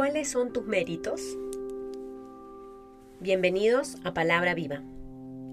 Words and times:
¿Cuáles 0.00 0.30
son 0.30 0.50
tus 0.50 0.64
méritos? 0.64 1.20
Bienvenidos 3.20 3.98
a 4.02 4.14
Palabra 4.14 4.54
Viva. 4.54 4.82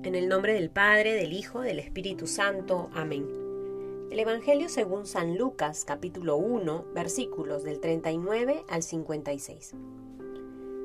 En 0.03 0.15
el 0.15 0.29
nombre 0.29 0.53
del 0.53 0.69
Padre, 0.69 1.15
del 1.15 1.33
Hijo, 1.33 1.59
del 1.59 1.79
Espíritu 1.79 2.27
Santo. 2.27 2.89
Amén. 2.93 3.27
El 4.09 4.17
Evangelio 4.17 4.69
según 4.69 5.05
San 5.05 5.37
Lucas, 5.37 5.83
capítulo 5.83 6.37
1, 6.37 6.85
versículos 6.95 7.65
del 7.65 7.81
39 7.81 8.63
al 8.69 8.83
56. 8.83 9.75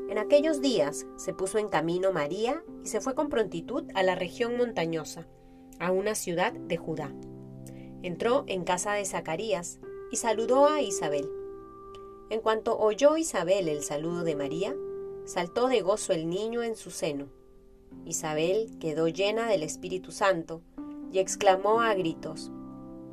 En 0.09 0.19
aquellos 0.19 0.61
días 0.61 1.07
se 1.15 1.33
puso 1.33 1.59
en 1.59 1.69
camino 1.69 2.11
María 2.11 2.65
y 2.83 2.89
se 2.89 3.01
fue 3.01 3.15
con 3.15 3.29
prontitud 3.29 3.85
a 3.95 4.03
la 4.03 4.17
región 4.17 4.57
montañosa, 4.57 5.29
a 5.79 5.93
una 5.93 6.17
ciudad 6.17 6.53
de 6.53 6.79
Judá. 6.79 7.13
Entró 8.03 8.43
en 8.49 8.65
casa 8.65 8.95
de 8.95 9.05
Zacarías 9.05 9.79
y 10.11 10.17
saludó 10.17 10.67
a 10.67 10.83
Isabel. 10.83 11.31
En 12.33 12.41
cuanto 12.41 12.79
oyó 12.79 13.19
Isabel 13.19 13.69
el 13.69 13.83
saludo 13.83 14.25
de 14.25 14.35
María, 14.35 14.75
saltó 15.27 15.69
de 15.69 15.83
gozo 15.83 16.15
el 16.15 16.31
niño 16.31 16.63
en 16.63 16.77
su 16.77 16.91
seno. 16.91 17.27
Isabel 18.07 18.71
quedó 18.81 19.07
llena 19.09 19.49
del 19.49 19.63
Espíritu 19.63 20.13
Santo 20.13 20.63
y 21.13 21.19
exclamó 21.19 21.83
a 21.83 21.93
gritos, 21.93 22.51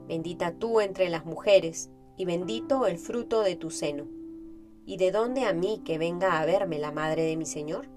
Bendita 0.07 0.53
tú 0.53 0.79
entre 0.79 1.09
las 1.09 1.25
mujeres, 1.25 1.89
y 2.15 2.23
bendito 2.23 2.87
el 2.87 2.97
fruto 2.97 3.41
de 3.41 3.57
tu 3.57 3.71
seno. 3.71 4.07
¿Y 4.85 4.95
de 4.95 5.11
dónde 5.11 5.43
a 5.43 5.51
mí 5.51 5.81
que 5.83 5.97
venga 5.97 6.39
a 6.39 6.45
verme 6.45 6.79
la 6.79 6.93
madre 6.93 7.23
de 7.23 7.35
mi 7.35 7.45
Señor? 7.45 7.89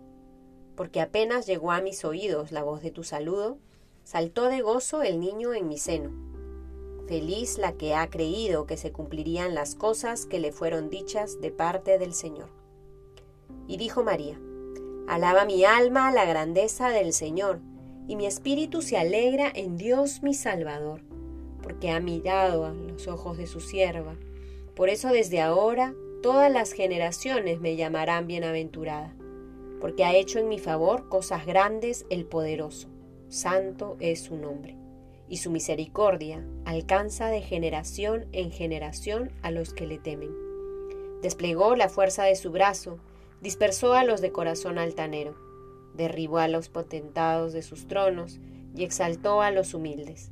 Porque 0.74 1.00
apenas 1.00 1.46
llegó 1.46 1.70
a 1.70 1.80
mis 1.80 2.04
oídos 2.04 2.50
la 2.50 2.64
voz 2.64 2.82
de 2.82 2.90
tu 2.90 3.04
saludo, 3.04 3.58
saltó 4.02 4.48
de 4.48 4.60
gozo 4.60 5.04
el 5.04 5.20
niño 5.20 5.54
en 5.54 5.68
mi 5.68 5.78
seno. 5.78 6.31
Feliz 7.06 7.58
la 7.58 7.72
que 7.72 7.94
ha 7.94 8.08
creído 8.08 8.66
que 8.66 8.76
se 8.76 8.92
cumplirían 8.92 9.54
las 9.54 9.74
cosas 9.74 10.24
que 10.24 10.38
le 10.38 10.52
fueron 10.52 10.88
dichas 10.88 11.40
de 11.40 11.50
parte 11.50 11.98
del 11.98 12.14
Señor. 12.14 12.48
Y 13.66 13.76
dijo 13.76 14.04
María, 14.04 14.40
Alaba 15.08 15.44
mi 15.44 15.64
alma 15.64 16.12
la 16.12 16.24
grandeza 16.24 16.90
del 16.90 17.12
Señor, 17.12 17.60
y 18.06 18.16
mi 18.16 18.26
espíritu 18.26 18.82
se 18.82 18.96
alegra 18.96 19.50
en 19.52 19.76
Dios 19.76 20.22
mi 20.22 20.32
Salvador, 20.32 21.02
porque 21.60 21.90
ha 21.90 21.98
mirado 21.98 22.66
a 22.66 22.72
los 22.72 23.08
ojos 23.08 23.36
de 23.36 23.46
su 23.46 23.60
sierva. 23.60 24.16
Por 24.76 24.88
eso 24.88 25.08
desde 25.08 25.40
ahora 25.40 25.94
todas 26.22 26.52
las 26.52 26.72
generaciones 26.72 27.60
me 27.60 27.74
llamarán 27.74 28.28
bienaventurada, 28.28 29.14
porque 29.80 30.04
ha 30.04 30.14
hecho 30.14 30.38
en 30.38 30.48
mi 30.48 30.60
favor 30.60 31.08
cosas 31.08 31.46
grandes 31.46 32.06
el 32.10 32.26
poderoso. 32.26 32.88
Santo 33.28 33.96
es 33.98 34.20
su 34.20 34.36
nombre 34.36 34.81
y 35.32 35.38
su 35.38 35.50
misericordia 35.50 36.44
alcanza 36.66 37.28
de 37.28 37.40
generación 37.40 38.26
en 38.32 38.50
generación 38.50 39.32
a 39.40 39.50
los 39.50 39.72
que 39.72 39.86
le 39.86 39.96
temen. 39.96 40.28
Desplegó 41.22 41.74
la 41.74 41.88
fuerza 41.88 42.24
de 42.24 42.36
su 42.36 42.50
brazo, 42.50 42.98
dispersó 43.40 43.94
a 43.94 44.04
los 44.04 44.20
de 44.20 44.30
corazón 44.30 44.76
altanero, 44.76 45.34
derribó 45.94 46.36
a 46.36 46.48
los 46.48 46.68
potentados 46.68 47.54
de 47.54 47.62
sus 47.62 47.86
tronos 47.86 48.40
y 48.76 48.84
exaltó 48.84 49.40
a 49.40 49.50
los 49.50 49.72
humildes. 49.72 50.30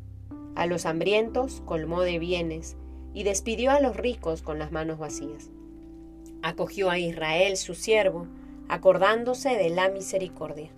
A 0.54 0.66
los 0.66 0.84
hambrientos 0.84 1.62
colmó 1.64 2.02
de 2.02 2.18
bienes 2.18 2.76
y 3.14 3.22
despidió 3.22 3.70
a 3.70 3.80
los 3.80 3.96
ricos 3.96 4.42
con 4.42 4.58
las 4.58 4.70
manos 4.70 4.98
vacías. 4.98 5.48
Acogió 6.42 6.90
a 6.90 6.98
Israel 6.98 7.56
su 7.56 7.74
siervo, 7.74 8.26
acordándose 8.68 9.56
de 9.56 9.70
la 9.70 9.88
misericordia 9.88 10.70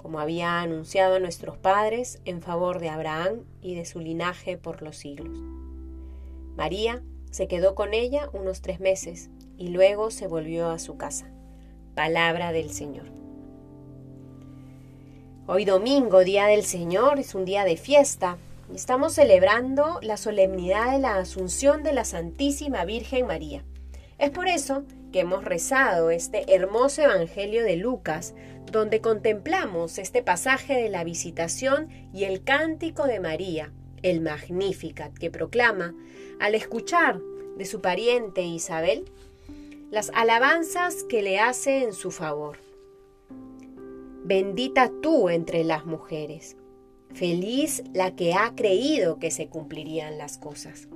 como 0.00 0.18
había 0.18 0.60
anunciado 0.60 1.16
a 1.16 1.20
nuestros 1.20 1.58
padres 1.58 2.20
en 2.24 2.40
favor 2.40 2.80
de 2.80 2.88
Abraham 2.88 3.44
y 3.60 3.74
de 3.74 3.84
su 3.84 4.00
linaje 4.00 4.56
por 4.56 4.82
los 4.82 4.96
siglos. 4.96 5.38
María 6.56 7.02
se 7.30 7.48
quedó 7.48 7.74
con 7.74 7.92
ella 7.92 8.30
unos 8.32 8.62
tres 8.62 8.80
meses 8.80 9.28
y 9.58 9.68
luego 9.68 10.10
se 10.10 10.26
volvió 10.26 10.70
a 10.70 10.78
su 10.78 10.96
casa. 10.96 11.30
Palabra 11.94 12.50
del 12.52 12.70
Señor. 12.70 13.06
Hoy 15.46 15.64
domingo, 15.64 16.20
Día 16.20 16.46
del 16.46 16.64
Señor, 16.64 17.18
es 17.18 17.34
un 17.34 17.44
día 17.44 17.64
de 17.64 17.76
fiesta. 17.76 18.38
Estamos 18.74 19.14
celebrando 19.14 19.98
la 20.00 20.16
solemnidad 20.16 20.92
de 20.92 20.98
la 20.98 21.16
Asunción 21.16 21.82
de 21.82 21.92
la 21.92 22.04
Santísima 22.04 22.84
Virgen 22.84 23.26
María. 23.26 23.64
Es 24.20 24.30
por 24.30 24.48
eso 24.48 24.84
que 25.12 25.20
hemos 25.20 25.46
rezado 25.46 26.10
este 26.10 26.54
hermoso 26.54 27.00
Evangelio 27.00 27.64
de 27.64 27.76
Lucas, 27.76 28.34
donde 28.70 29.00
contemplamos 29.00 29.96
este 29.96 30.22
pasaje 30.22 30.74
de 30.74 30.90
la 30.90 31.04
visitación 31.04 31.88
y 32.12 32.24
el 32.24 32.44
cántico 32.44 33.06
de 33.06 33.18
María, 33.18 33.72
el 34.02 34.20
Magnificat, 34.20 35.16
que 35.16 35.30
proclama, 35.30 35.94
al 36.38 36.54
escuchar 36.54 37.18
de 37.56 37.64
su 37.64 37.80
pariente 37.80 38.42
Isabel, 38.42 39.06
las 39.90 40.10
alabanzas 40.14 41.02
que 41.04 41.22
le 41.22 41.40
hace 41.40 41.82
en 41.82 41.94
su 41.94 42.10
favor. 42.10 42.58
Bendita 44.22 44.92
tú 45.00 45.30
entre 45.30 45.64
las 45.64 45.86
mujeres, 45.86 46.58
feliz 47.14 47.82
la 47.94 48.14
que 48.16 48.34
ha 48.34 48.54
creído 48.54 49.18
que 49.18 49.30
se 49.30 49.48
cumplirían 49.48 50.18
las 50.18 50.36
cosas. 50.36 50.88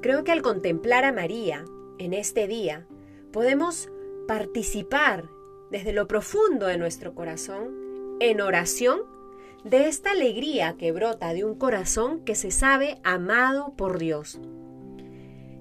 Creo 0.00 0.22
que 0.22 0.30
al 0.30 0.42
contemplar 0.42 1.04
a 1.04 1.12
María 1.12 1.64
en 1.98 2.14
este 2.14 2.46
día, 2.46 2.86
podemos 3.32 3.88
participar 4.26 5.28
desde 5.70 5.92
lo 5.92 6.06
profundo 6.06 6.66
de 6.66 6.78
nuestro 6.78 7.14
corazón 7.14 8.16
en 8.20 8.40
oración 8.40 9.00
de 9.64 9.88
esta 9.88 10.12
alegría 10.12 10.76
que 10.78 10.92
brota 10.92 11.32
de 11.32 11.44
un 11.44 11.54
corazón 11.56 12.24
que 12.24 12.34
se 12.34 12.50
sabe 12.50 12.98
amado 13.04 13.74
por 13.76 13.98
Dios. 13.98 14.40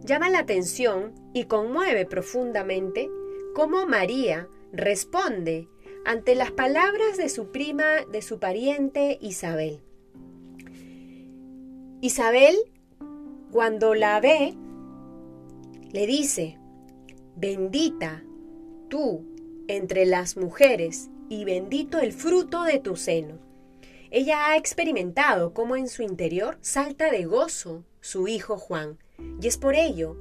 Llama 0.03 0.29
la 0.29 0.39
atención 0.39 1.13
y 1.33 1.45
conmueve 1.45 2.05
profundamente 2.05 3.09
cómo 3.53 3.85
María 3.85 4.47
responde 4.71 5.67
ante 6.05 6.35
las 6.35 6.51
palabras 6.51 7.17
de 7.17 7.27
su 7.27 7.51
prima, 7.51 8.05
de 8.11 8.21
su 8.21 8.39
pariente 8.39 9.17
Isabel. 9.21 9.81
Isabel, 11.99 12.55
cuando 13.51 13.93
la 13.95 14.21
ve, 14.21 14.55
le 15.91 16.07
dice, 16.07 16.57
bendita 17.35 18.23
tú 18.89 19.25
entre 19.67 20.05
las 20.05 20.37
mujeres 20.37 21.09
y 21.29 21.45
bendito 21.45 21.99
el 21.99 22.13
fruto 22.13 22.63
de 22.63 22.79
tu 22.79 22.95
seno. 22.95 23.39
Ella 24.09 24.47
ha 24.47 24.57
experimentado 24.57 25.53
cómo 25.53 25.75
en 25.75 25.87
su 25.87 26.01
interior 26.01 26.57
salta 26.61 27.11
de 27.11 27.25
gozo 27.25 27.83
su 27.99 28.27
hijo 28.27 28.57
Juan, 28.57 28.97
y 29.41 29.47
es 29.47 29.57
por 29.57 29.75
ello 29.75 30.15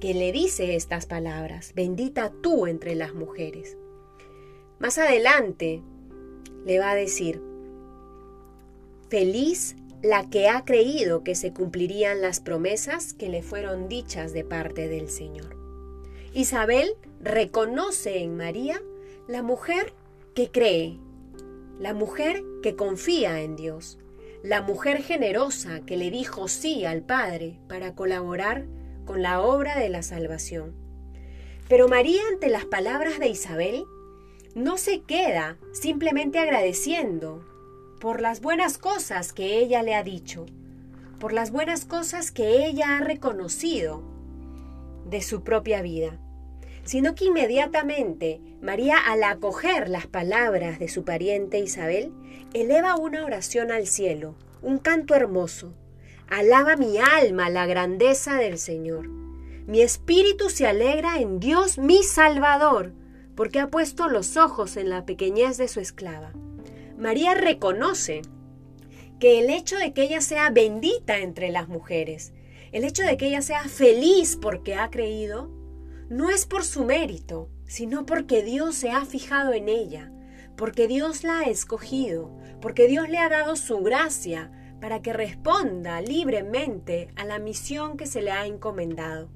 que 0.00 0.14
le 0.14 0.32
dice 0.32 0.76
estas 0.76 1.06
palabras, 1.06 1.72
bendita 1.74 2.32
tú 2.42 2.66
entre 2.66 2.94
las 2.94 3.14
mujeres. 3.14 3.76
Más 4.78 4.96
adelante 4.96 5.82
le 6.64 6.78
va 6.78 6.92
a 6.92 6.94
decir, 6.94 7.42
feliz 9.08 9.76
la 10.02 10.30
que 10.30 10.48
ha 10.48 10.64
creído 10.64 11.24
que 11.24 11.34
se 11.34 11.52
cumplirían 11.52 12.20
las 12.20 12.40
promesas 12.40 13.14
que 13.14 13.28
le 13.28 13.42
fueron 13.42 13.88
dichas 13.88 14.32
de 14.32 14.44
parte 14.44 14.88
del 14.88 15.10
Señor. 15.10 15.56
Isabel 16.34 16.90
reconoce 17.20 18.22
en 18.22 18.36
María 18.36 18.80
la 19.26 19.42
mujer 19.42 19.92
que 20.34 20.50
cree, 20.50 20.98
la 21.80 21.94
mujer 21.94 22.44
que 22.62 22.76
confía 22.76 23.40
en 23.40 23.56
Dios, 23.56 23.98
la 24.42 24.62
mujer 24.62 25.02
generosa 25.02 25.80
que 25.80 25.96
le 25.96 26.10
dijo 26.10 26.46
sí 26.46 26.84
al 26.84 27.02
Padre 27.02 27.58
para 27.68 27.94
colaborar 27.96 28.66
con 29.04 29.22
la 29.22 29.40
obra 29.40 29.78
de 29.78 29.88
la 29.88 30.02
salvación. 30.02 30.76
Pero 31.68 31.88
María 31.88 32.22
ante 32.30 32.48
las 32.48 32.64
palabras 32.64 33.18
de 33.18 33.28
Isabel 33.28 33.84
no 34.54 34.78
se 34.78 35.02
queda 35.02 35.58
simplemente 35.72 36.38
agradeciendo 36.38 37.44
por 38.00 38.20
las 38.20 38.40
buenas 38.40 38.78
cosas 38.78 39.32
que 39.32 39.58
ella 39.58 39.82
le 39.82 39.94
ha 39.94 40.02
dicho, 40.02 40.46
por 41.18 41.32
las 41.32 41.50
buenas 41.50 41.84
cosas 41.84 42.30
que 42.30 42.66
ella 42.66 42.96
ha 42.96 43.00
reconocido 43.00 44.02
de 45.06 45.20
su 45.20 45.42
propia 45.42 45.82
vida, 45.82 46.18
sino 46.84 47.14
que 47.14 47.26
inmediatamente 47.26 48.40
María, 48.60 48.96
al 48.98 49.22
acoger 49.22 49.88
las 49.88 50.06
palabras 50.06 50.78
de 50.78 50.88
su 50.88 51.04
pariente 51.04 51.58
Isabel, 51.58 52.12
eleva 52.54 52.96
una 52.96 53.24
oración 53.24 53.70
al 53.70 53.86
cielo, 53.86 54.34
un 54.62 54.78
canto 54.78 55.14
hermoso. 55.14 55.74
Alaba 56.28 56.76
mi 56.76 56.98
alma 56.98 57.50
la 57.50 57.66
grandeza 57.66 58.34
del 58.34 58.58
Señor. 58.58 59.08
Mi 59.08 59.80
espíritu 59.80 60.50
se 60.50 60.66
alegra 60.66 61.20
en 61.20 61.40
Dios 61.40 61.78
mi 61.78 62.02
Salvador, 62.02 62.92
porque 63.34 63.60
ha 63.60 63.68
puesto 63.68 64.08
los 64.08 64.36
ojos 64.36 64.76
en 64.76 64.90
la 64.90 65.04
pequeñez 65.04 65.56
de 65.56 65.68
su 65.68 65.80
esclava. 65.80 66.32
María 66.98 67.34
reconoce 67.34 68.22
que 69.20 69.38
el 69.38 69.50
hecho 69.50 69.76
de 69.76 69.92
que 69.92 70.02
ella 70.02 70.20
sea 70.20 70.50
bendita 70.50 71.18
entre 71.18 71.52
las 71.52 71.68
mujeres, 71.68 72.32
el 72.72 72.82
hecho 72.82 73.04
de 73.04 73.16
que 73.16 73.28
ella 73.28 73.40
sea 73.40 73.68
feliz 73.68 74.36
porque 74.36 74.74
ha 74.74 74.90
creído, 74.90 75.48
no 76.08 76.28
es 76.28 76.44
por 76.44 76.64
su 76.64 76.84
mérito, 76.84 77.50
sino 77.66 78.04
porque 78.04 78.42
Dios 78.42 78.74
se 78.74 78.90
ha 78.90 79.04
fijado 79.04 79.52
en 79.52 79.68
ella, 79.68 80.12
porque 80.56 80.88
Dios 80.88 81.22
la 81.22 81.38
ha 81.38 81.42
escogido, 81.44 82.36
porque 82.60 82.88
Dios 82.88 83.08
le 83.08 83.18
ha 83.18 83.28
dado 83.28 83.54
su 83.54 83.78
gracia 83.78 84.50
para 84.80 85.00
que 85.00 85.12
responda 85.12 86.00
libremente 86.00 87.10
a 87.14 87.24
la 87.24 87.38
misión 87.38 87.96
que 87.96 88.06
se 88.06 88.22
le 88.22 88.32
ha 88.32 88.44
encomendado. 88.46 89.30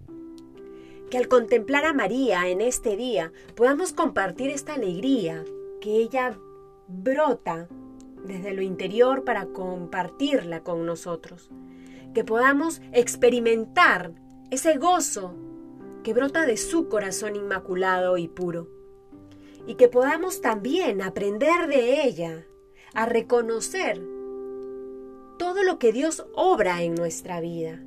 que 1.11 1.19
al 1.19 1.29
contemplar 1.29 1.85
a 1.85 1.93
María 1.93 2.49
en 2.49 2.61
este 2.61 2.97
día 2.97 3.33
podamos 3.55 3.93
compartir 3.93 4.51
esta 4.51 4.75
alegría 4.75 5.45
que 5.81 5.97
ella 5.97 6.39
brota 6.93 7.69
desde 8.25 8.53
lo 8.53 8.63
interior 8.63 9.25
para 9.25 9.47
compartirla 9.47 10.63
con 10.63 10.87
nosotros. 10.87 11.51
Que 12.15 12.25
podamos 12.25 12.81
experimentar 12.93 14.13
ese 14.51 14.77
gozo 14.77 15.35
que 16.03 16.13
brota 16.13 16.47
de 16.47 16.57
su 16.57 16.89
corazón 16.89 17.37
inmaculado 17.37 18.19
y 18.19 18.29
puro. 18.29 18.69
Y 19.67 19.77
que 19.77 19.89
podamos 19.89 20.41
también 20.41 21.03
aprender 21.03 21.69
de 21.69 22.05
ella 22.05 22.47
a 22.95 23.07
reconocer 23.07 24.03
todo 25.39 25.63
lo 25.63 25.79
que 25.79 25.93
Dios 25.93 26.27
obra 26.35 26.83
en 26.83 26.95
nuestra 26.95 27.41
vida. 27.41 27.81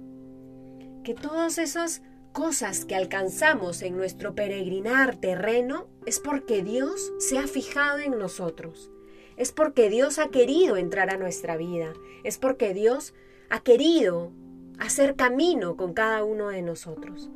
Que 1.03 1.13
todas 1.13 1.57
esas 1.57 2.01
cosas 2.31 2.85
que 2.85 2.95
alcanzamos 2.95 3.81
en 3.81 3.95
nuestro 3.95 4.35
peregrinar 4.35 5.15
terreno 5.17 5.87
es 6.05 6.19
porque 6.19 6.63
Dios 6.63 7.13
se 7.19 7.37
ha 7.37 7.47
fijado 7.47 7.99
en 7.99 8.17
nosotros. 8.17 8.91
Es 9.37 9.51
porque 9.51 9.89
Dios 9.89 10.17
ha 10.19 10.29
querido 10.29 10.77
entrar 10.77 11.09
a 11.09 11.17
nuestra 11.17 11.57
vida. 11.57 11.93
Es 12.23 12.37
porque 12.37 12.73
Dios 12.73 13.13
ha 13.49 13.59
querido 13.61 14.31
hacer 14.79 15.15
camino 15.15 15.75
con 15.75 15.93
cada 15.93 16.23
uno 16.23 16.49
de 16.49 16.61
nosotros. 16.61 17.29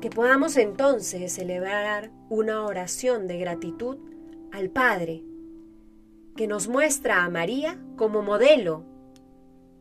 Que 0.00 0.10
podamos 0.10 0.56
entonces 0.56 1.32
celebrar 1.32 2.10
una 2.28 2.64
oración 2.64 3.28
de 3.28 3.38
gratitud 3.38 3.98
al 4.52 4.70
Padre, 4.70 5.22
que 6.36 6.46
nos 6.46 6.68
muestra 6.68 7.24
a 7.24 7.30
María 7.30 7.80
como 7.96 8.22
modelo 8.22 8.84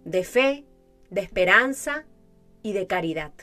de 0.05 0.23
fe, 0.23 0.65
de 1.09 1.21
esperanza 1.21 2.05
y 2.61 2.73
de 2.73 2.87
caridad. 2.87 3.33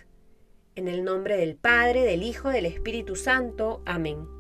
En 0.75 0.89
el 0.89 1.05
nombre 1.05 1.37
del 1.37 1.57
Padre, 1.57 2.05
del 2.05 2.23
Hijo, 2.23 2.51
del 2.51 2.67
Espíritu 2.67 3.17
Santo. 3.17 3.83
Amén. 3.85 4.38